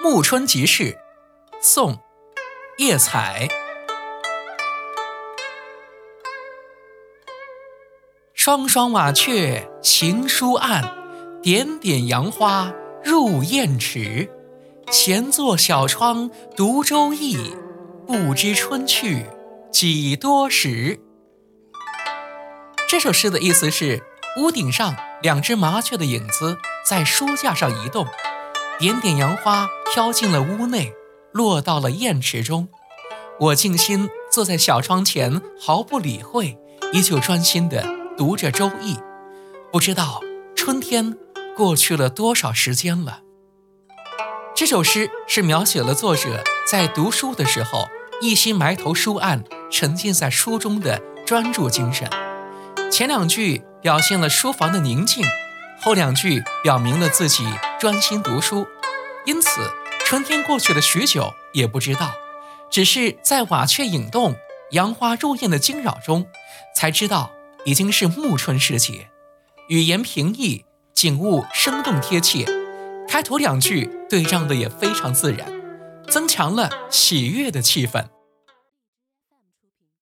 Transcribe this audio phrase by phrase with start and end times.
[0.00, 0.96] 暮春即事，
[1.60, 1.94] 宋·
[2.78, 3.48] 叶采。
[8.32, 10.94] 双双瓦雀行书案，
[11.42, 12.72] 点点杨花
[13.04, 14.30] 入燕池。
[14.92, 17.36] 闲坐小窗读《周易》，
[18.06, 19.26] 不知春去
[19.72, 21.00] 几多时。
[22.88, 24.00] 这首诗的意思是：
[24.38, 26.56] 屋顶上两只麻雀的影子
[26.86, 28.06] 在书架上移动。
[28.78, 30.92] 点点杨花飘进了屋内，
[31.32, 32.68] 落到了砚池中。
[33.40, 36.56] 我静心坐在小窗前，毫不理会，
[36.92, 37.84] 依旧专心地
[38.16, 38.94] 读着《周易》。
[39.72, 40.20] 不知道
[40.54, 41.16] 春天
[41.56, 43.22] 过去了多少时间了。
[44.54, 47.88] 这首诗是描写了作者在读书的时候，
[48.20, 49.42] 一心埋头书案，
[49.72, 52.08] 沉浸在书中的专注精神。
[52.92, 55.24] 前两句表现了书房的宁静。
[55.80, 57.46] 后两句表明了自己
[57.78, 58.66] 专心读书，
[59.24, 59.70] 因此
[60.04, 62.12] 春天过去了许久也不知道，
[62.70, 64.36] 只是在瓦雀影动、
[64.72, 66.26] 杨花入艳的惊扰中，
[66.74, 67.30] 才知道
[67.64, 69.08] 已经是暮春时节。
[69.68, 72.44] 语言平易，景物生动贴切，
[73.08, 75.52] 开头两句对仗的也非常自然，
[76.08, 78.06] 增强了喜悦的气氛。